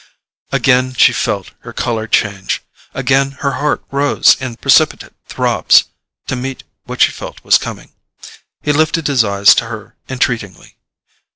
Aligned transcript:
Again 0.51 0.95
she 0.95 1.13
felt 1.13 1.51
her 1.59 1.73
colour 1.73 2.07
change; 2.07 2.63
again 2.91 3.33
her 3.41 3.51
heart 3.51 3.83
rose 3.91 4.35
in 4.39 4.55
precipitate 4.55 5.13
throbs 5.27 5.83
to 6.25 6.35
meet 6.35 6.63
what 6.85 7.01
she 7.01 7.11
felt 7.11 7.43
was 7.43 7.59
coming. 7.59 7.93
He 8.63 8.71
lifted 8.73 9.05
his 9.05 9.23
eyes 9.23 9.53
to 9.53 9.65
her 9.65 9.95
entreatingly. 10.09 10.75